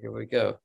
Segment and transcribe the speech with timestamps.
[0.00, 0.58] Here we go.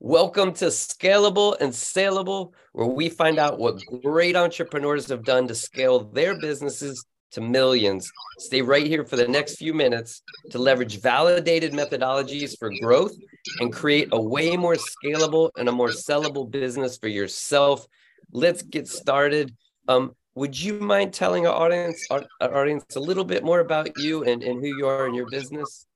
[0.00, 5.54] Welcome to Scalable and Saleable, where we find out what great entrepreneurs have done to
[5.54, 8.10] scale their businesses to millions.
[8.38, 13.14] Stay right here for the next few minutes to leverage validated methodologies for growth
[13.60, 17.86] and create a way more scalable and a more sellable business for yourself.
[18.32, 19.54] Let's get started.
[19.88, 23.98] Um, would you mind telling our audience our, our audience a little bit more about
[23.98, 25.86] you and, and who you are in your business?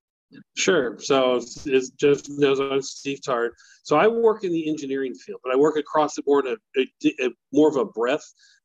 [0.57, 0.99] Sure.
[0.99, 3.53] So it's just knows I'm Steve Tarte.
[3.85, 7.25] So I work in the engineering field, but I work across the board at a,
[7.25, 8.25] a, more of a breadth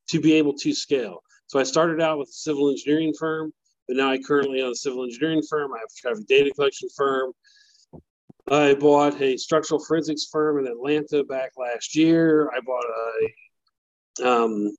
[0.10, 1.22] to be able to scale.
[1.48, 3.54] So I started out with a civil engineering firm,
[3.88, 5.72] but now I currently own a civil engineering firm.
[5.74, 7.34] I have a data collection firm.
[8.50, 12.50] I bought a structural forensics firm in Atlanta back last year.
[12.50, 14.76] I bought a um,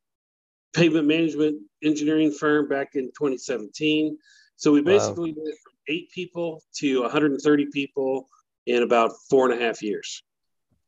[0.75, 4.19] pavement management engineering firm back in 2017.
[4.57, 5.43] So we basically wow.
[5.45, 8.29] went from eight people to 130 people
[8.67, 10.23] in about four and a half years.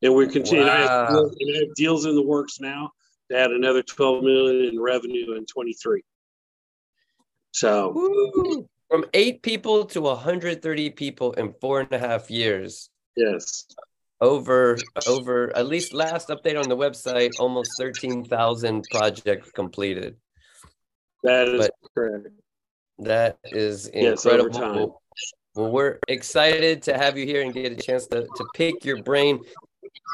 [0.01, 0.67] And we're continuing.
[0.67, 0.73] Wow.
[0.73, 2.91] I, have deals, I have deals in the works now
[3.31, 6.03] to add another 12 million in revenue in 23.
[7.51, 8.67] So Woo.
[8.89, 12.89] from eight people to 130 people in four and a half years.
[13.15, 13.65] Yes
[14.21, 20.15] over over at least last update on the website almost 13,000 projects completed
[21.23, 22.27] that is but correct
[22.99, 25.01] that is incredible.
[25.15, 28.85] yes, well we're excited to have you here and get a chance to, to pick
[28.85, 29.39] your brain.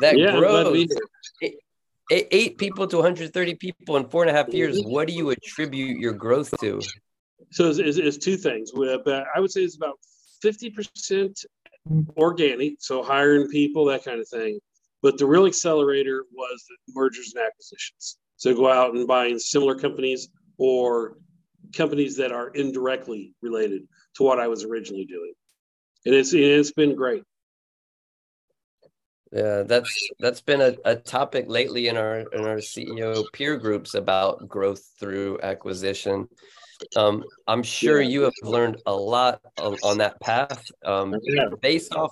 [0.01, 0.87] That yeah, grows.
[1.41, 5.29] eight, eight people to 130 people in four and a half years what do you
[5.29, 6.81] attribute your growth to?
[7.51, 8.71] So it's, it's, it's two things.
[8.71, 9.99] But uh, i would say it's about
[10.43, 11.45] 50%
[12.17, 14.59] organic, so hiring people, that kind of thing.
[15.01, 18.17] But the real accelerator was the mergers and acquisitions.
[18.37, 21.17] So go out and buying similar companies or
[21.75, 25.33] companies that are indirectly related to what I was originally doing.
[26.05, 27.23] And it's it's been great.
[29.31, 33.93] Yeah, that's that's been a, a topic lately in our in our CEO peer groups
[33.93, 36.27] about growth through acquisition.
[36.95, 41.15] Um, I'm sure you have learned a lot on, on that path, um,
[41.61, 42.11] based off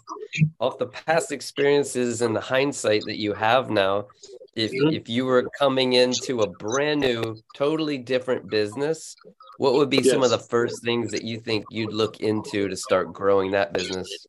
[0.60, 4.08] off the past experiences and the hindsight that you have now.
[4.56, 4.96] If mm-hmm.
[4.96, 9.16] if you were coming into a brand new, totally different business,
[9.58, 10.10] what would be yes.
[10.10, 13.74] some of the first things that you think you'd look into to start growing that
[13.74, 14.28] business?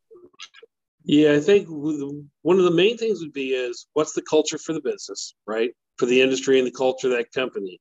[1.03, 4.73] Yeah, I think one of the main things would be is what's the culture for
[4.73, 5.71] the business, right?
[5.97, 7.79] For the industry and the culture of that company.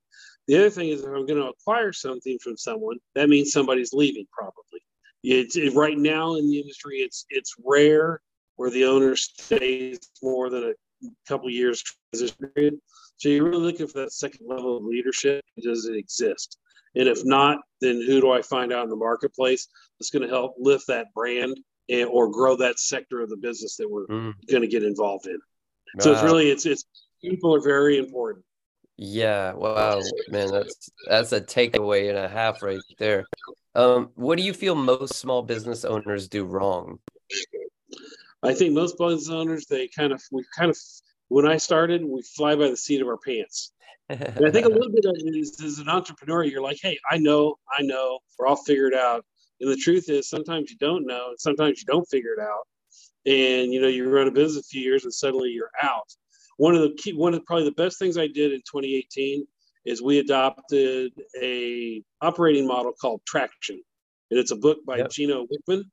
[0.49, 3.93] The other thing is if I'm going to acquire something from someone, that means somebody's
[3.93, 4.81] leaving probably.
[5.22, 8.22] It's it, right now in the industry, it's it's rare
[8.57, 10.72] where the owner stays more than a
[11.28, 12.75] couple years transition period.
[13.16, 15.44] So you're really looking for that second level of leadership.
[15.62, 16.59] Does it exist?
[16.94, 19.69] And if not, then who do I find out in the marketplace
[19.99, 21.56] that's going to help lift that brand
[21.89, 24.34] and, or grow that sector of the business that we're mm.
[24.50, 25.39] going to get involved in?
[25.94, 26.00] Wow.
[26.00, 26.84] So it's really it's it's
[27.22, 28.44] people are very important.
[29.03, 33.25] Yeah, wow, man, that's that's a takeaway and a half right there.
[33.75, 36.99] Um, what do you feel most small business owners do wrong?
[38.43, 40.78] I think most business owners they kind of we kind of
[41.28, 43.73] when I started we fly by the seat of our pants.
[44.09, 46.99] And I think a little bit of it is as an entrepreneur you're like, hey,
[47.11, 49.25] I know, I know, we're all figured out.
[49.61, 52.67] And the truth is sometimes you don't know, and sometimes you don't figure it out.
[53.27, 56.11] And you know you run a business a few years and suddenly you're out
[56.61, 59.47] one of the key, one of probably the best things I did in 2018
[59.87, 63.81] is we adopted a operating model called Traction,
[64.31, 65.11] and it's a book by yep.
[65.11, 65.84] Gino Wickman.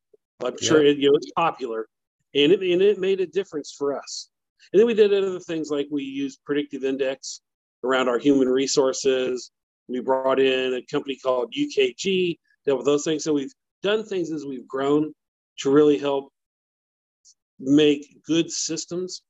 [0.44, 0.60] I'm yep.
[0.62, 1.88] sure it, you know it's popular,
[2.36, 4.30] and it and it made a difference for us.
[4.74, 7.42] And then we did other things like we used predictive index
[7.84, 9.52] around our human resources.
[9.88, 13.24] We brought in a company called UKG, dealt with those things.
[13.24, 15.14] So we've done things as we've grown
[15.60, 16.32] to really help
[17.60, 19.22] make good systems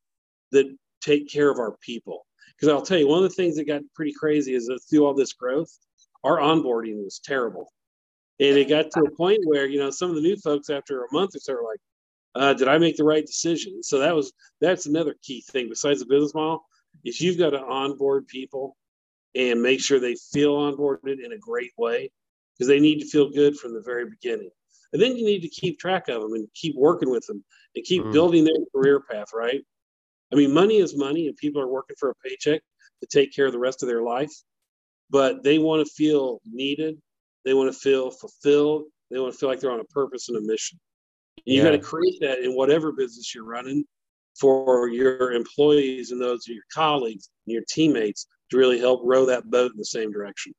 [0.52, 0.66] that
[1.02, 2.26] take care of our people.
[2.56, 5.06] Because I'll tell you, one of the things that got pretty crazy is that through
[5.06, 5.70] all this growth,
[6.24, 7.72] our onboarding was terrible.
[8.40, 11.04] And it got to a point where, you know, some of the new folks after
[11.04, 11.80] a month or so are like,
[12.38, 13.84] uh, did I make the right decision?
[13.84, 16.66] So that was that's another key thing besides the business model
[17.04, 18.76] is you've got to onboard people
[19.36, 22.12] and make sure they feel onboarded in a great way
[22.54, 24.50] because they need to feel good from the very beginning.
[24.94, 27.44] And then you need to keep track of them and keep working with them
[27.76, 28.12] and keep mm.
[28.12, 29.62] building their career path, right?
[30.32, 32.62] I mean, money is money, and people are working for a paycheck
[33.02, 34.32] to take care of the rest of their life,
[35.10, 36.98] but they want to feel needed.
[37.46, 38.86] They want to feel fulfilled.
[39.10, 40.80] They want to feel like they're on a purpose and a mission.
[41.48, 41.64] You yeah.
[41.64, 43.86] got to create that in whatever business you're running
[44.38, 49.26] for your employees and those of your colleagues and your teammates to really help row
[49.26, 50.54] that boat in the same direction.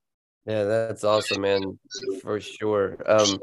[0.47, 1.79] Yeah, that's awesome, man,
[2.23, 2.97] for sure.
[3.07, 3.39] Um,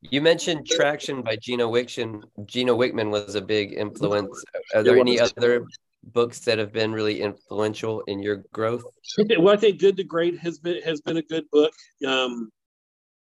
[0.00, 2.22] You mentioned Traction by Gino Wickman.
[2.46, 4.42] Gino Wickman was a big influence.
[4.74, 5.64] Are there any other
[6.02, 8.84] books that have been really influential in your growth?
[9.18, 11.72] Well, I think Good to Great has been has been a good book.
[12.06, 12.50] Um,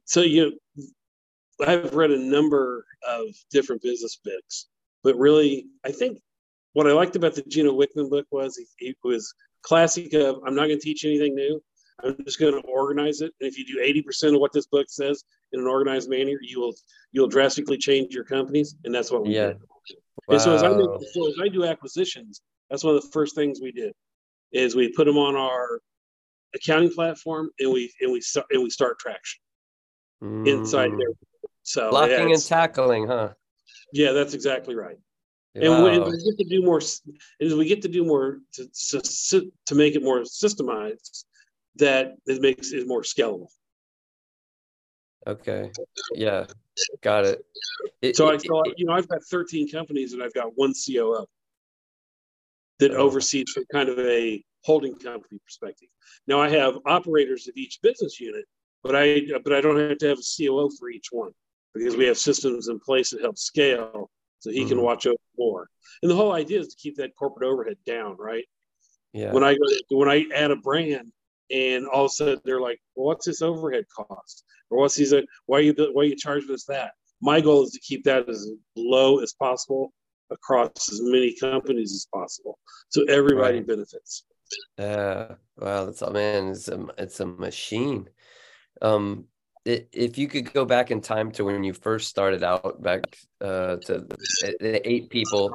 [0.04, 0.58] so you,
[1.60, 4.66] I've read a number of different business books,
[5.02, 6.18] but really, I think
[6.74, 9.32] what I liked about the Gino Wickman book was he, he was
[9.62, 11.62] classic of I'm not going to teach anything new.
[12.04, 13.32] I'm just going to organize it.
[13.40, 16.60] And if you do 80% of what this book says in an organized manner, you
[16.60, 16.74] will
[17.12, 18.76] you'll drastically change your companies.
[18.84, 19.48] And that's what we yeah.
[19.48, 19.56] did.
[20.28, 20.34] Wow.
[20.34, 23.34] And so as I make, so as I do acquisitions, that's one of the first
[23.34, 23.92] things we did
[24.52, 25.80] is we put them on our
[26.54, 29.40] accounting platform and we and we start and we start traction
[30.22, 30.46] mm.
[30.46, 31.14] inside there.
[31.66, 33.30] So blocking and tackling, huh?
[33.92, 34.98] Yeah, that's exactly right.
[35.56, 35.86] Wow.
[35.86, 37.02] And we get to do more, as
[37.40, 38.68] we get to do more to,
[39.30, 41.24] to, to make it more systemized,
[41.76, 43.48] that it makes it more scalable.
[45.26, 45.72] Okay.
[46.14, 46.46] Yeah.
[47.02, 47.44] Got it.
[48.00, 50.72] it so, I, so it, you know, I've got 13 companies and I've got one
[50.72, 51.26] COO
[52.78, 52.98] that oh.
[52.98, 55.88] oversees from kind of a holding company perspective.
[56.28, 58.44] Now I have operators of each business unit,
[58.84, 61.32] but I but I don't have to have a COO for each one
[61.78, 64.68] because we have systems in place that help scale so he mm.
[64.68, 65.68] can watch over more.
[66.02, 68.44] And the whole idea is to keep that corporate overhead down, right?
[69.12, 69.32] Yeah.
[69.32, 71.12] When I go when I add a brand,
[71.50, 75.14] and all of a sudden they're like, well, "What's this overhead cost?" Or what's these?
[75.46, 76.92] Why are you why are you charging us that?
[77.22, 79.92] My goal is to keep that as low as possible
[80.30, 82.58] across as many companies as possible,
[82.88, 83.66] so everybody right.
[83.66, 84.24] benefits.
[84.78, 86.48] Yeah, wow, that's all man.
[86.48, 88.08] It's a it's a machine.
[88.82, 89.26] Um,
[89.66, 93.18] it, if you could go back in time to when you first started out, back
[93.40, 95.50] uh, to the, the eight people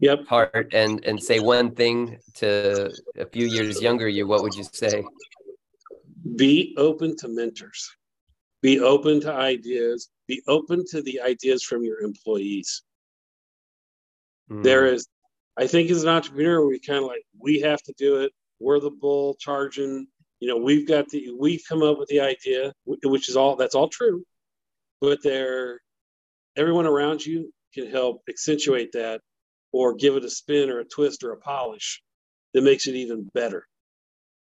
[0.00, 0.26] yep.
[0.26, 4.64] part and and say one thing to a few years younger you, what would you
[4.64, 5.04] say?
[6.36, 7.90] Be open to mentors.
[8.60, 10.10] Be open to ideas.
[10.26, 12.82] Be open to the ideas from your employees.
[14.50, 14.64] Mm.
[14.64, 15.06] There is,
[15.56, 18.32] I think, as an entrepreneur, we kind of like we have to do it.
[18.58, 20.08] We're the bull charging.
[20.40, 23.74] You know, we've got the we've come up with the idea, which is all that's
[23.74, 24.24] all true.
[25.00, 25.80] But there,
[26.56, 29.20] everyone around you can help accentuate that
[29.72, 32.02] or give it a spin or a twist or a polish
[32.54, 33.66] that makes it even better.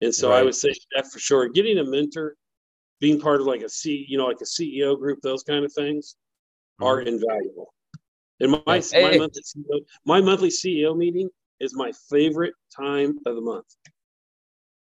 [0.00, 0.40] And so right.
[0.40, 1.48] I would say that for sure.
[1.48, 2.36] Getting a mentor,
[3.00, 5.72] being part of like a C, you know, like a CEO group, those kind of
[5.72, 6.16] things
[6.80, 6.86] mm-hmm.
[6.86, 7.72] are invaluable.
[8.40, 9.02] And my hey.
[9.02, 13.66] my monthly CEO, my monthly CEO meeting is my favorite time of the month.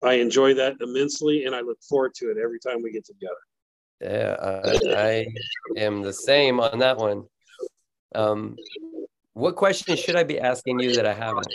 [0.01, 3.35] I enjoy that immensely, and I look forward to it every time we get together.
[4.01, 5.27] Yeah, uh, I
[5.77, 7.25] am the same on that one.
[8.15, 8.55] Um,
[9.33, 11.47] what question should I be asking you that I haven't?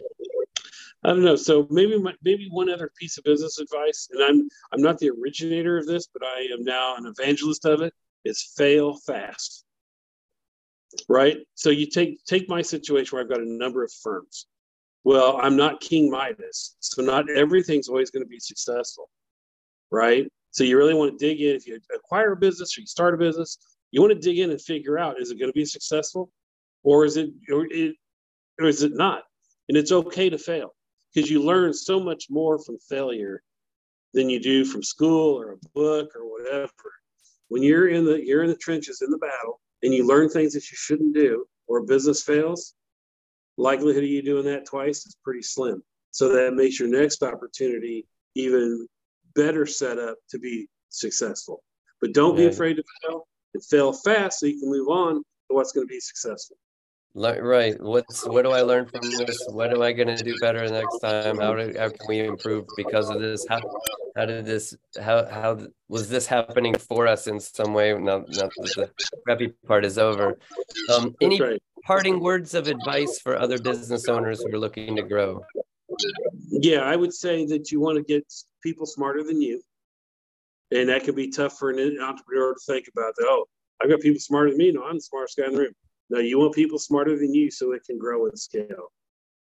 [1.04, 1.36] I don't know.
[1.36, 5.10] So maybe my, maybe one other piece of business advice, and I'm I'm not the
[5.10, 7.92] originator of this, but I am now an evangelist of it.
[8.24, 9.64] Is fail fast.
[11.08, 11.38] Right.
[11.54, 14.46] So you take take my situation where I've got a number of firms.
[15.04, 19.10] Well, I'm not King Midas, so not everything's always going to be successful.
[19.90, 20.26] Right.
[20.50, 21.54] So you really want to dig in.
[21.54, 23.58] If you acquire a business or you start a business,
[23.90, 26.30] you want to dig in and figure out is it going to be successful?
[26.84, 27.96] or is it or, it,
[28.60, 29.22] or is it not?
[29.68, 30.74] And it's okay to fail
[31.12, 33.42] because you learn so much more from failure
[34.12, 36.70] than you do from school or a book or whatever.
[37.48, 40.52] When you're in the you're in the trenches in the battle and you learn things
[40.52, 42.74] that you shouldn't do, or a business fails,
[43.56, 45.82] likelihood of you doing that twice is pretty slim.
[46.10, 48.86] So that makes your next opportunity even
[49.34, 51.62] better set up to be successful.
[52.00, 52.48] But don't yeah.
[52.48, 55.86] be afraid to fail and fail fast so you can move on to what's going
[55.86, 56.56] to be successful
[57.14, 60.68] right what's what do i learn from this what am i going to do better
[60.68, 63.60] next time how, do, how can we improve because of this how
[64.16, 65.56] how did this how how
[65.88, 68.90] was this happening for us in some way now, now the
[69.24, 70.36] crappy part is over
[70.92, 71.62] um, any right.
[71.84, 75.40] Parting words of advice for other business owners who are looking to grow
[76.50, 78.24] yeah i would say that you want to get
[78.62, 79.60] people smarter than you
[80.70, 83.44] and that can be tough for an entrepreneur to think about that oh
[83.82, 85.74] i've got people smarter than me no i'm the smartest guy in the room
[86.10, 88.92] no, you want people smarter than you so it can grow and scale.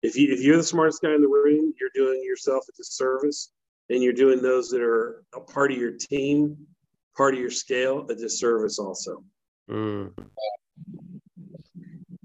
[0.03, 3.51] If you if you're the smartest guy in the room, you're doing yourself a disservice,
[3.91, 6.57] and you're doing those that are a part of your team,
[7.17, 9.25] part of your scale, a disservice also.
[9.69, 10.13] Mm.